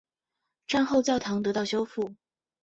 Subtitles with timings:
[0.65, 2.15] 战后教堂得到修复。